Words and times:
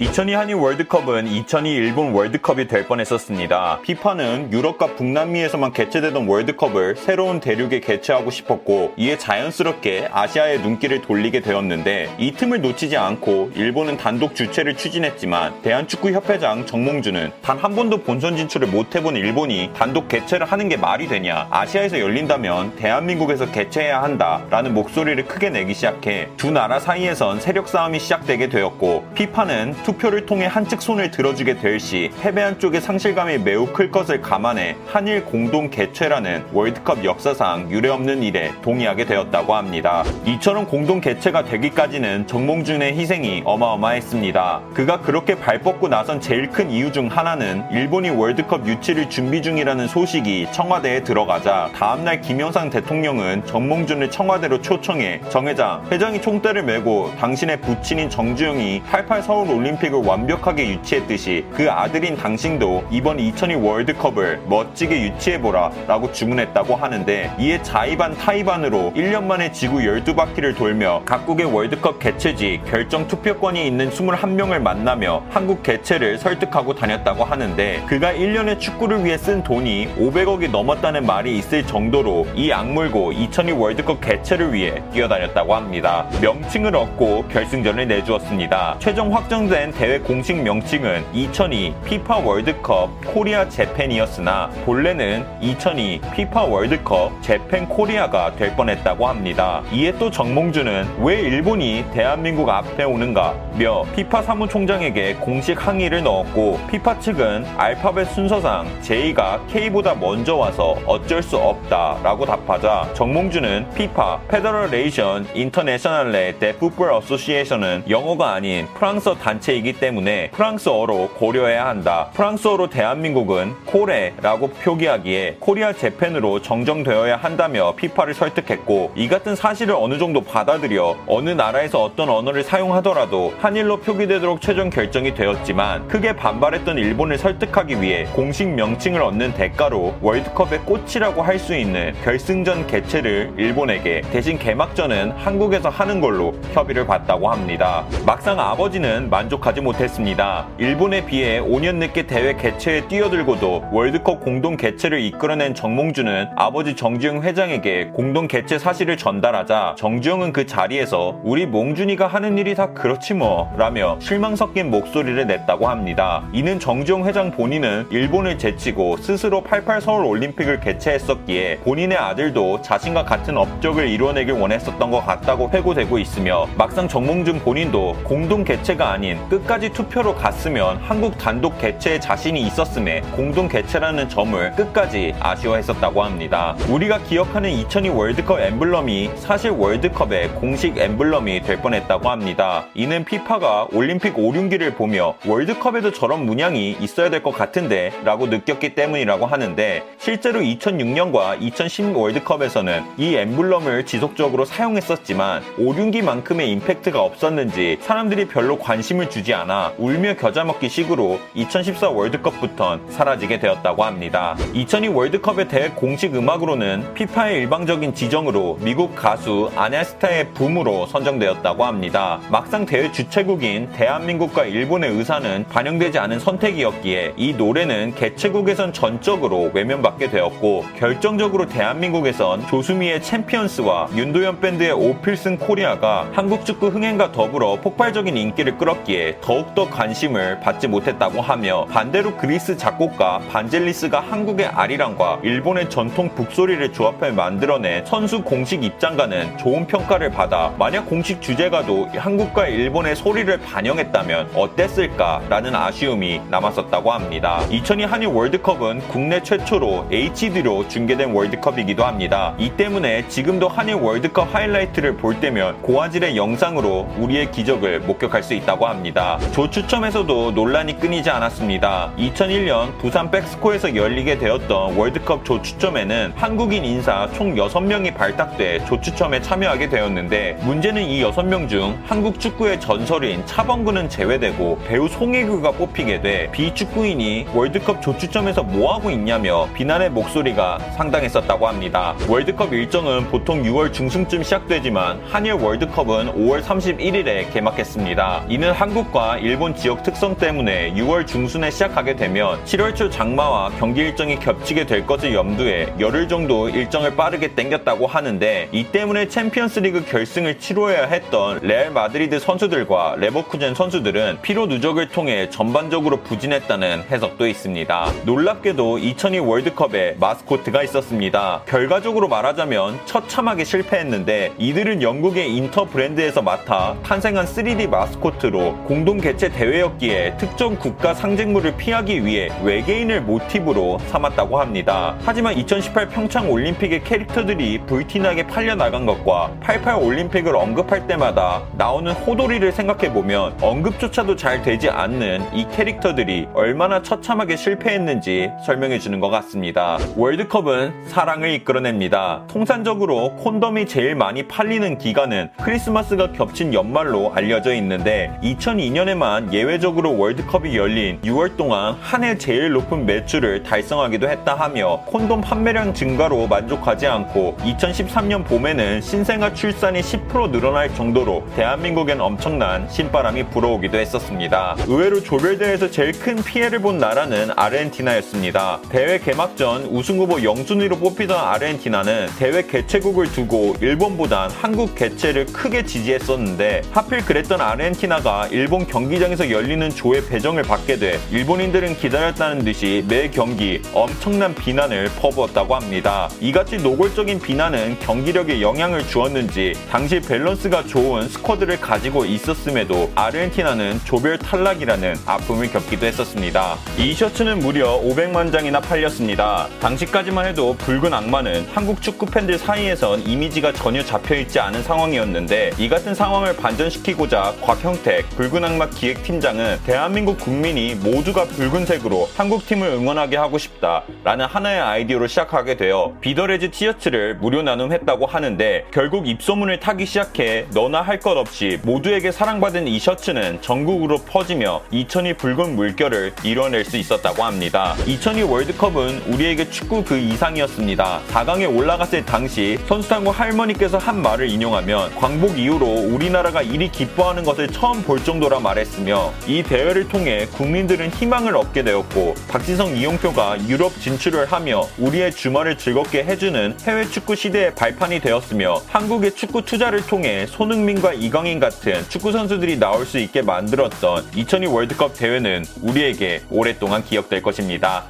2002 0.00 0.34
한일 0.34 0.54
월드컵은 0.54 1.26
2002 1.26 1.74
일본 1.74 2.12
월드컵이 2.12 2.68
될 2.68 2.86
뻔했었습니다. 2.86 3.80
피파는 3.82 4.52
유럽과 4.52 4.94
북남미에서만 4.94 5.72
개최되던 5.72 6.28
월드컵을 6.28 6.94
새로운 6.94 7.40
대륙에 7.40 7.80
개최하고 7.80 8.30
싶었고 8.30 8.94
이에 8.96 9.18
자연스럽게 9.18 10.08
아시아의 10.12 10.60
눈길을 10.60 11.02
돌리게 11.02 11.40
되었는데 11.40 12.14
이 12.16 12.30
틈을 12.30 12.60
놓치지 12.60 12.96
않고 12.96 13.50
일본은 13.56 13.96
단독 13.96 14.36
주최를 14.36 14.76
추진했지만 14.76 15.62
대한축구협회장 15.62 16.66
정몽주는 16.66 17.32
단 17.42 17.58
한 17.58 17.74
번도 17.74 18.02
본선 18.04 18.36
진출을 18.36 18.68
못 18.68 18.94
해본 18.94 19.16
일본이 19.16 19.70
단독 19.74 20.06
개최를 20.06 20.46
하는 20.46 20.68
게 20.68 20.76
말이 20.76 21.08
되냐 21.08 21.48
아시아에서 21.50 21.98
열린다면 21.98 22.76
대한민국에서 22.76 23.50
개최해야 23.50 24.00
한다라는 24.04 24.74
목소리를 24.74 25.26
크게 25.26 25.50
내기 25.50 25.74
시작해 25.74 26.28
두 26.36 26.52
나라 26.52 26.78
사이에선 26.78 27.40
세력 27.40 27.68
싸움이 27.68 27.98
시작되게 27.98 28.48
되었고 28.48 29.08
피파는 29.16 29.74
투표를 29.88 30.26
통해 30.26 30.44
한측 30.46 30.82
손을 30.82 31.10
들어주게 31.10 31.54
될 31.58 31.78
시 31.78 32.10
패배한 32.20 32.58
쪽의 32.58 32.80
상실감이 32.80 33.38
매우 33.38 33.66
클 33.66 33.92
것을 33.92 34.20
감안해 34.20 34.74
한일 34.88 35.24
공동 35.24 35.70
개최라는 35.70 36.46
월드컵 36.52 37.04
역사상 37.04 37.70
유례없는 37.70 38.24
일에 38.24 38.50
동의하게 38.62 39.04
되었다고 39.04 39.54
합니다. 39.54 40.02
이처럼 40.26 40.66
공동 40.66 41.00
개최가 41.00 41.44
되기까지는 41.44 42.26
정몽준의 42.26 42.98
희생이 42.98 43.42
어마어마했습니다. 43.44 44.62
그가 44.74 45.00
그렇게 45.00 45.36
발뻗고 45.36 45.86
나선 45.86 46.20
제일 46.20 46.50
큰 46.50 46.68
이유 46.70 46.90
중 46.90 47.06
하나는 47.06 47.62
일본이 47.70 48.10
월드컵 48.10 48.66
유치를 48.66 49.08
준비 49.08 49.40
중이라는 49.40 49.86
소식이 49.86 50.48
청와대에 50.50 51.04
들어가자 51.04 51.70
다음날 51.76 52.20
김영삼 52.20 52.70
대통령은 52.70 53.46
정몽준을 53.46 54.10
청와대로 54.10 54.60
초청해 54.60 55.20
정 55.30 55.46
회장, 55.46 55.86
회장이 55.92 56.20
총대를 56.20 56.64
메고 56.64 57.12
당신의 57.20 57.60
부친인 57.60 58.10
정주영이 58.10 58.82
88 58.90 59.22
서울 59.22 59.48
올림픽 59.50 59.77
올림픽을 59.78 60.04
완벽하게 60.04 60.68
유치했듯이 60.68 61.44
그 61.54 61.70
아들인 61.70 62.16
당신도 62.16 62.88
이번 62.90 63.18
2002 63.18 63.54
월드컵을 63.54 64.42
멋지게 64.46 65.02
유치해보라 65.02 65.70
라고 65.86 66.12
주문했다고 66.12 66.76
하는데 66.76 67.32
이에 67.38 67.62
자의반 67.62 68.16
타의반으로 68.16 68.92
1년 68.94 69.24
만에 69.24 69.52
지구 69.52 69.78
12바퀴를 69.78 70.56
돌며 70.56 71.02
각국의 71.04 71.46
월드컵 71.46 71.98
개최지 71.98 72.60
결정 72.68 73.06
투표권이 73.06 73.66
있는 73.66 73.90
21명을 73.90 74.60
만나며 74.60 75.24
한국 75.30 75.62
개최를 75.62 76.18
설득하고 76.18 76.74
다녔다고 76.74 77.24
하는데 77.24 77.82
그가 77.88 78.12
1년에 78.12 78.58
축구를 78.58 79.04
위해 79.04 79.16
쓴 79.16 79.42
돈이 79.42 79.88
500억이 79.96 80.50
넘었다는 80.50 81.06
말이 81.06 81.38
있을 81.38 81.66
정도로 81.66 82.26
이 82.34 82.52
악물고 82.52 83.12
2002 83.12 83.52
월드컵 83.52 84.00
개최를 84.00 84.52
위해 84.52 84.82
뛰어다녔다고 84.92 85.54
합니다. 85.54 86.06
명칭을 86.20 86.74
얻고 86.74 87.26
결승전을 87.28 87.86
내주었습니다. 87.86 88.76
최종 88.78 89.14
확정된 89.14 89.57
대회 89.58 89.98
공식 89.98 90.40
명칭은 90.40 91.04
2002 91.12 91.74
피파 91.84 92.18
월드컵 92.18 92.90
Korea 93.04 93.48
Japan이었으나 93.48 94.50
본래는 94.64 95.26
2002 95.40 96.00
피파 96.14 96.44
월드컵 96.44 97.20
Japan 97.22 97.68
Korea가 97.68 98.36
될 98.36 98.54
뻔했다고 98.54 99.08
합니다. 99.08 99.62
이에 99.72 99.90
또 99.98 100.12
정몽준은 100.12 101.02
왜 101.02 101.20
일본이 101.20 101.84
대한민국 101.92 102.48
앞에 102.48 102.84
오는가 102.84 103.34
며 103.58 103.84
피파 103.96 104.22
사무총장에게 104.22 105.14
공식 105.14 105.66
항의를 105.66 106.04
넣었고 106.04 106.60
피파 106.70 107.00
측은 107.00 107.44
알파벳 107.56 108.06
순서상 108.12 108.68
J가 108.80 109.40
K보다 109.48 109.96
먼저 109.96 110.36
와서 110.36 110.76
어쩔 110.86 111.20
수 111.20 111.36
없다 111.36 111.98
라고 112.04 112.24
답하자 112.24 112.90
정몽준은 112.94 113.70
FIFA 113.74 114.20
Fédération 114.28 115.26
Internationale 115.34 116.38
de 116.38 116.52
Football 116.52 116.92
Association은 116.92 117.84
영어가 117.90 118.34
아닌 118.34 118.68
프랑스어 118.74 119.16
단체 119.16 119.47
이기 119.56 119.72
때문에 119.72 120.30
프랑스어로 120.32 121.10
고려해야 121.16 121.66
한다. 121.66 122.10
프랑스어로 122.12 122.68
대한민국은 122.68 123.54
코레라고 123.64 124.50
표기하기에 124.50 125.36
코리아 125.40 125.72
재팬으로 125.72 126.42
정정되어야 126.42 127.16
한다며 127.16 127.74
피파를 127.74 128.12
설득했고 128.14 128.92
이 128.94 129.08
같은 129.08 129.34
사실을 129.34 129.74
어느 129.74 129.98
정도 129.98 130.20
받아들여 130.20 130.96
어느 131.06 131.30
나라에서 131.30 131.82
어떤 131.82 132.10
언어를 132.10 132.44
사용하더라도 132.44 133.32
한일로 133.38 133.78
표기되도록 133.78 134.40
최종 134.42 134.68
결정이 134.68 135.14
되었지만 135.14 135.88
크게 135.88 136.14
반발했던 136.14 136.76
일본을 136.76 137.16
설득하기 137.16 137.80
위해 137.80 138.04
공식 138.14 138.48
명칭을 138.48 139.00
얻는 139.02 139.34
대가로 139.34 139.94
월드컵의 140.02 140.60
꽃이라고 140.66 141.22
할 141.22 141.38
수 141.38 141.54
있는 141.54 141.94
결승전 142.02 142.66
개최를 142.66 143.34
일본에게 143.38 144.02
대신 144.10 144.38
개막전은 144.38 145.12
한국에서 145.12 145.68
하는 145.68 146.00
걸로 146.00 146.34
협의를 146.52 146.84
봤다고 146.84 147.30
합니다. 147.30 147.84
막상 148.04 148.40
아버지는 148.40 149.08
만족 149.08 149.37
하 149.38 149.40
가지 149.40 149.60
못했습니다. 149.60 150.48
일본에 150.58 151.06
비해 151.06 151.40
5년 151.40 151.76
늦게 151.76 152.06
대회 152.06 152.34
개최에 152.34 152.88
뛰어들고도 152.88 153.68
월드컵 153.72 154.20
공동 154.20 154.56
개최를 154.56 155.00
이끌어낸 155.00 155.54
정몽주는 155.54 156.30
아버지 156.34 156.74
정지영 156.74 157.22
회장에게 157.22 157.90
공동 157.94 158.26
개최 158.26 158.58
사실을 158.58 158.96
전달하자 158.96 159.76
정지영은 159.78 160.32
그 160.32 160.44
자리에서 160.44 161.20
우리 161.22 161.46
몽준이가 161.46 162.08
하는 162.08 162.36
일이 162.36 162.54
다 162.54 162.72
그렇지 162.72 163.14
뭐 163.14 163.50
라며 163.56 163.96
실망 164.00 164.34
섞인 164.34 164.70
목소리를 164.70 165.24
냈다고 165.26 165.68
합니다. 165.68 166.28
이는 166.32 166.58
정지영 166.58 167.06
회장 167.06 167.30
본인은 167.30 167.86
일본을 167.90 168.38
제치고 168.38 168.96
스스로 168.96 169.42
88 169.42 169.80
서울 169.80 170.04
올림픽을 170.04 170.60
개최했었기에 170.60 171.58
본인의 171.58 171.96
아들도 171.96 172.62
자신과 172.62 173.04
같은 173.04 173.36
업적을 173.36 173.88
이뤄내길 173.88 174.34
원했었던 174.34 174.90
것 174.90 175.06
같다고 175.06 175.48
회고되고 175.50 175.98
있으며 175.98 176.48
막상 176.56 176.88
정몽준 176.88 177.40
본인도 177.40 177.96
공동 178.02 178.42
개최가 178.42 178.90
아닌 178.90 179.18
끝 179.28 179.38
끝까지 179.48 179.70
투표로 179.70 180.14
갔으면 180.14 180.76
한국 180.78 181.16
단독 181.16 181.58
개최에 181.58 182.00
자신이 182.00 182.40
있었음에 182.42 183.00
공동 183.12 183.48
개최라는 183.48 184.08
점을 184.08 184.52
끝까지 184.52 185.14
아쉬워했었다고 185.20 186.02
합니다. 186.02 186.56
우리가 186.68 186.98
기억하는 186.98 187.50
2002 187.50 187.88
월드컵 187.88 188.40
엠블럼이 188.40 189.10
사실 189.16 189.50
월드컵의 189.50 190.30
공식 190.34 190.76
엠블럼이 190.76 191.42
될 191.42 191.62
뻔했다고 191.62 192.10
합니다. 192.10 192.66
이는 192.74 193.04
피파가 193.04 193.68
올림픽 193.72 194.18
오륜기를 194.18 194.74
보며 194.74 195.14
월드컵에도 195.26 195.92
저런 195.92 196.26
문양이 196.26 196.76
있어야 196.80 197.10
될 197.10 197.18
것 197.18 197.32
같은데 197.32 197.92
라고 198.04 198.26
느꼈기 198.26 198.76
때문이라고 198.76 199.26
하는데 199.26 199.82
실제로 199.98 200.40
2006년과 200.40 201.42
2010 201.42 201.96
월드컵에서는 201.96 202.84
이 202.96 203.16
엠블럼을 203.16 203.86
지속적으로 203.86 204.44
사용했었지만 204.44 205.42
오륜기만큼의 205.58 206.50
임팩트가 206.52 207.02
없었는지 207.02 207.78
사람들이 207.80 208.28
별로 208.28 208.56
관심을 208.56 209.10
주지 209.10 209.17
주지 209.18 209.34
않아 209.34 209.72
울며 209.78 210.14
겨자 210.14 210.44
먹기 210.44 210.68
식으로 210.68 211.18
2014 211.34 211.88
월드컵부턴 211.88 212.88
사라지게 212.88 213.40
되었다고 213.40 213.82
합니다. 213.82 214.36
2002 214.52 214.88
월드컵의 214.88 215.48
대회 215.48 215.70
공식 215.70 216.14
음악으로는 216.14 216.94
FIFA의 216.94 217.38
일방적인 217.38 217.94
지정으로 217.94 218.58
미국 218.60 218.94
가수 218.94 219.50
Anastacia의 219.56 220.34
Boom으로 220.34 220.86
선정되었다고 220.86 221.64
합니다. 221.64 222.20
막상 222.30 222.64
대회 222.64 222.92
주최국인 222.92 223.72
대한민국과 223.72 224.44
일본의 224.44 224.92
의사는 224.92 225.46
반영되지 225.48 225.98
않은 225.98 226.20
선택이었기에 226.20 227.14
이 227.16 227.32
노래는 227.32 227.96
개최국에선 227.96 228.72
전적으로 228.72 229.50
외면받게 229.52 230.10
되었고 230.10 230.64
결정적으로 230.76 231.48
대한민국에선 231.48 232.46
조수미의 232.46 233.02
Champions와 233.02 233.88
윤도현 233.96 234.40
밴드의 234.40 234.70
오 234.70 234.78
필승 234.78 235.38
코리아가 235.38 236.08
한국 236.12 236.46
축구 236.46 236.68
흥행과 236.68 237.10
더불어 237.10 237.56
폭발적인 237.56 238.16
인기를 238.16 238.56
끌었기 238.58 239.07
에 239.08 239.16
더욱더 239.20 239.68
관심을 239.68 240.40
받지 240.40 240.68
못했다고 240.68 241.20
하며 241.22 241.64
반대로 241.66 242.16
그리스 242.16 242.56
작곡가 242.56 243.18
반젤리스가 243.30 244.00
한국의 244.00 244.46
아리랑과 244.46 245.20
일본의 245.22 245.70
전통 245.70 246.08
북소리를 246.14 246.72
조합해 246.72 247.12
만들어낸 247.12 247.84
선수 247.86 248.22
공식 248.22 248.62
입장과는 248.62 249.38
좋은 249.38 249.66
평가를 249.66 250.10
받아 250.10 250.52
만약 250.58 250.86
공식 250.86 251.22
주제가도 251.22 251.88
한국과 251.96 252.48
일본의 252.48 252.96
소리를 252.96 253.38
반영했다면 253.40 254.30
어땠을까라는 254.34 255.54
아쉬움이 255.54 256.22
남았었다고 256.28 256.92
합니다. 256.92 257.42
2002 257.50 257.84
한일 257.84 258.08
월드컵은 258.08 258.80
국내 258.88 259.22
최초로 259.22 259.88
HD로 259.90 260.68
중계된 260.68 261.12
월드컵이기도 261.12 261.84
합니다. 261.84 262.34
이 262.38 262.50
때문에 262.50 263.08
지금도 263.08 263.48
한일 263.48 263.76
월드컵 263.76 264.34
하이라이트를 264.34 264.96
볼 264.96 265.20
때면 265.20 265.62
고화질의 265.62 266.16
영상으로 266.16 266.88
우리의 266.98 267.30
기적을 267.30 267.80
목격할 267.80 268.22
수 268.22 268.34
있다고 268.34 268.66
합니다. 268.66 268.97
조추첨에서도 269.32 270.32
논란이 270.32 270.80
끊이지 270.80 271.08
않았습니다. 271.08 271.92
2001년 271.96 272.76
부산 272.78 273.10
백스코에서 273.10 273.76
열리게 273.76 274.18
되었던 274.18 274.76
월드컵 274.76 275.24
조추첨에는 275.24 276.14
한국인 276.16 276.64
인사 276.64 277.08
총 277.12 277.36
6명이 277.36 277.94
발탁돼 277.94 278.64
조추첨에 278.64 279.22
참여하게 279.22 279.68
되었는데 279.68 280.38
문제는 280.42 280.82
이 280.82 281.02
6명 281.02 281.48
중 281.48 281.78
한국 281.86 282.18
축구의 282.18 282.60
전설인 282.60 283.24
차범근은 283.24 283.88
제외되고 283.88 284.58
배우 284.66 284.88
송혜교가 284.88 285.52
뽑히게 285.52 286.00
돼 286.00 286.30
비축구인이 286.32 287.28
월드컵 287.32 287.80
조추첨에서 287.80 288.42
뭐하고 288.42 288.90
있냐며 288.90 289.48
비난의 289.54 289.90
목소리가 289.90 290.58
상당했었다고 290.76 291.46
합니다. 291.46 291.94
월드컵 292.08 292.52
일정은 292.52 293.06
보통 293.08 293.42
6월 293.44 293.72
중순쯤 293.72 294.24
시작되지만 294.24 295.00
한일 295.08 295.34
월드컵은 295.34 296.14
5월 296.14 296.42
31일에 296.42 297.32
개막했습니다. 297.32 298.24
이는 298.28 298.52
한국 298.52 298.87
한국과 298.88 299.18
일본 299.18 299.54
지역 299.54 299.82
특성 299.82 300.16
때문에 300.16 300.72
6월 300.74 301.06
중순에 301.06 301.50
시작하게 301.50 301.96
되면 301.96 302.42
7월 302.44 302.74
초 302.74 302.90
장마와 302.90 303.50
경기 303.58 303.80
일정이 303.80 304.18
겹치게 304.18 304.66
될 304.66 304.86
것을 304.86 305.14
염두에 305.14 305.74
열흘 305.80 306.08
정도 306.08 306.48
일정을 306.48 306.96
빠르게 306.96 307.34
땡겼다고 307.34 307.86
하는데 307.86 308.48
이 308.52 308.64
때문에 308.64 309.08
챔피언스리그 309.08 309.84
결승을 309.86 310.38
치러야 310.38 310.86
했던 310.86 311.40
레알 311.42 311.70
마드리드 311.70 312.18
선수들과 312.18 312.96
레버쿠젠 312.98 313.54
선수들은 313.54 314.18
피로 314.22 314.46
누적을 314.46 314.88
통해 314.88 315.30
전반적으로 315.30 316.00
부진했다는 316.00 316.84
해석도 316.90 317.26
있습니다. 317.26 317.92
놀랍게도 318.04 318.78
2002 318.78 319.18
월드컵에 319.18 319.96
마스코트가 319.98 320.62
있었습니다. 320.64 321.42
결과적으로 321.46 322.08
말하자면 322.08 322.80
처참하게 322.86 323.44
실패했는데 323.44 324.32
이들은 324.38 324.82
영국의 324.82 325.34
Interbrand에서 325.34 326.22
맡아 326.22 326.76
탄생한 326.82 327.26
3D 327.26 327.68
마스코트로 327.68 328.66
공동 328.68 328.98
개최 328.98 329.30
대회였기에 329.30 330.18
특정 330.18 330.54
국가 330.54 330.92
상징물을 330.92 331.56
피하기 331.56 332.04
위해 332.04 332.28
외계인을 332.44 333.00
모티브로 333.00 333.78
삼았다고 333.86 334.38
합니다. 334.38 334.94
하지만 335.06 335.38
2018 335.38 335.88
평창 335.88 336.30
올림픽의 336.30 336.84
캐릭터들이 336.84 337.60
불티나게 337.64 338.26
팔려나간 338.26 338.84
것과 338.84 339.32
88 339.40 339.76
올림픽을 339.76 340.36
언급할 340.36 340.86
때마다 340.86 341.44
나오는 341.56 341.90
호돌이를 341.92 342.52
생각해보면 342.52 343.38
언급조차도 343.40 344.16
잘 344.16 344.42
되지 344.42 344.68
않는 344.68 345.34
이 345.34 345.46
캐릭터들이 345.50 346.28
얼마나 346.34 346.82
처참하게 346.82 347.36
실패했는지 347.36 348.28
설명해주는 348.44 349.00
것 349.00 349.08
같습니다. 349.08 349.78
월드컵은 349.96 350.88
사랑을 350.88 351.30
이끌어냅니다. 351.30 352.24
통산적으로 352.28 353.14
콘돔이 353.16 353.64
제일 353.64 353.94
많이 353.94 354.28
팔리는 354.28 354.76
기간은 354.76 355.30
크리스마스가 355.42 356.12
겹친 356.12 356.52
연말로 356.52 357.14
알려져 357.14 357.54
있는데 357.54 358.12
2002년에만 358.58 359.32
예외적으로 359.32 359.96
월드컵이 359.96 360.56
열린 360.56 361.00
6월 361.02 361.36
동안 361.36 361.76
한 361.80 361.98
해 362.04 362.16
제일 362.16 362.52
높은 362.52 362.86
매출을 362.86 363.42
달성하기도 363.42 364.08
했다 364.08 364.34
하며 364.34 364.80
콘돔 364.86 365.20
판매량 365.20 365.74
증가로 365.74 366.28
만족하지 366.28 366.86
않고 366.86 367.36
2013년 367.40 368.24
봄에는 368.24 368.80
신생아 368.80 369.34
출산이 369.34 369.80
10% 369.80 370.30
늘어날 370.30 370.72
정도로 370.74 371.26
대한민국엔 371.34 372.00
엄청난 372.00 372.68
신바람이 372.70 373.24
불어오기도 373.30 373.78
했었습니다. 373.78 374.56
의외로 374.68 375.02
조별대회에서 375.02 375.70
제일 375.72 375.92
큰 375.92 376.16
피해를 376.22 376.60
본 376.60 376.78
나라는 376.78 377.30
아르헨티나였습니다. 377.34 378.60
대회 378.68 378.98
개막 378.98 379.36
전 379.36 379.64
우승 379.64 379.98
후보 379.98 380.22
영순위로 380.22 380.76
뽑히던 380.76 381.18
아르헨티나는 381.18 382.06
대회 382.18 382.42
개최국을 382.42 383.10
두고 383.10 383.56
일본보단 383.60 384.30
한국 384.30 384.76
개최를 384.76 385.26
크게 385.26 385.64
지지했었는데 385.64 386.62
하필 386.70 387.04
그랬던 387.04 387.40
아르헨티나가 387.40 388.28
일본 388.30 388.47
경기장에서 388.48 389.30
열리는 389.30 389.68
조의 389.68 390.06
배정을 390.06 390.42
받게 390.42 390.78
돼 390.78 390.98
일본인들은 391.10 391.76
기다렸다는 391.76 392.44
듯이 392.44 392.82
매 392.88 393.10
경기 393.10 393.60
엄청난 393.74 394.34
비난을 394.34 394.90
퍼부었다고 394.98 395.54
합니다. 395.54 396.08
이같이 396.20 396.56
노골적인 396.56 397.20
비난은 397.20 397.78
경기력에 397.80 398.40
영향을 398.40 398.86
주었는지 398.86 399.52
당시 399.70 400.00
밸런스가 400.00 400.64
좋은 400.64 401.08
squad를 401.08 401.60
가지고 401.60 402.06
있었음에도 402.06 402.90
아르헨티나는 402.94 403.80
조별 403.84 404.18
탈락이라는 404.18 404.96
아픔을 405.04 405.50
겪기도 405.50 405.84
했었습니다. 405.84 406.56
이 406.78 406.94
셔츠는 406.94 407.40
무려 407.40 407.78
500만 407.80 408.32
장이나 408.32 408.60
팔렸습니다. 408.60 409.48
당시까지만 409.60 410.26
해도 410.26 410.56
붉은 410.56 410.94
악마는 410.94 411.48
한국 411.52 411.82
축구 411.82 412.06
팬들 412.06 412.38
사이에선 412.38 413.06
이미지가 413.06 413.52
전혀 413.52 413.84
잡혀있지 413.84 414.40
않은 414.40 414.62
상황이었는데 414.62 415.50
이 415.58 415.68
같은 415.68 415.94
상황을 415.94 416.34
반전시키고자 416.36 417.34
곽형택 417.42 418.08
붉은 418.10 418.37
악마 418.44 418.68
기획팀장은 418.68 419.60
대한민국 419.64 420.18
국민이 420.18 420.74
모두가 420.74 421.24
붉은색으로 421.24 422.08
한국팀을 422.16 422.68
응원하게 422.68 423.16
하고 423.16 423.38
싶다라는 423.38 424.26
하나의 424.26 424.60
아이디어로 424.60 425.06
시작하게 425.06 425.56
되어 425.56 425.94
Be 426.00 426.11
the 426.11 426.28
Reds 426.28 426.50
티셔츠를 426.50 427.16
무료 427.16 427.42
나눔했다고 427.42 428.06
하는데 428.06 428.64
결국 428.72 429.08
입소문을 429.08 429.60
타기 429.60 429.86
시작해 429.86 430.46
너나 430.52 430.82
할 430.82 430.98
것 430.98 431.16
없이 431.16 431.60
모두에게 431.62 432.10
사랑받은 432.10 432.66
이 432.66 432.78
셔츠는 432.80 433.40
전국으로 433.40 433.98
퍼지며 433.98 434.62
2002 434.72 435.14
붉은 435.14 435.54
물결을 435.54 436.12
이뤄낼 436.24 436.64
수 436.64 436.76
있었다고 436.76 437.22
합니다. 437.22 437.76
2002 437.86 438.22
월드컵은 438.22 439.02
우리에게 439.06 439.48
축구 439.48 439.84
그 439.84 439.96
이상이었습니다. 439.96 441.00
4강에 441.08 441.56
올라갔을 441.56 442.04
당시 442.04 442.58
선수단과 442.66 443.12
할머니께서 443.12 443.78
한 443.78 444.02
말을 444.02 444.28
인용하면 444.28 444.94
광복 444.96 445.38
이후로 445.38 445.66
우리나라가 445.66 446.42
이리 446.42 446.68
기뻐하는 446.68 447.22
것을 447.22 447.46
처음 447.48 447.82
볼 447.84 448.02
정도라 448.28 448.40
말했으며 448.40 449.12
이 449.26 449.42
대회를 449.42 449.88
통해 449.88 450.26
국민들은 450.26 450.90
희망을 450.90 451.36
얻게 451.36 451.62
되었고 451.62 452.14
박지성 452.28 452.76
이용표가 452.76 453.48
유럽 453.48 453.74
진출을 453.80 454.26
하며 454.26 454.62
우리의 454.78 455.12
주말을 455.12 455.58
즐겁게 455.58 456.04
해주는 456.04 456.56
해외 456.62 456.84
축구 456.86 457.16
시대의 457.16 457.54
발판이 457.54 458.00
되었으며 458.00 458.62
한국의 458.68 459.14
축구 459.14 459.42
투자를 459.42 459.84
통해 459.86 460.26
손흥민과 460.26 460.92
이강인 460.92 461.40
같은 461.40 461.82
축구 461.88 462.12
선수들이 462.12 462.58
나올 462.58 462.86
수 462.86 462.98
있게 462.98 463.22
만들었던 463.22 464.04
2002 464.14 464.46
월드컵 464.46 464.94
대회는 464.94 465.44
우리에게 465.62 466.22
오랫동안 466.30 466.84
기억될 466.84 467.22
것입니다. 467.22 467.84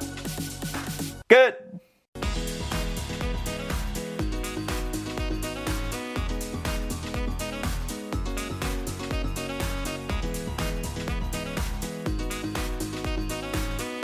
끝! 1.27 1.68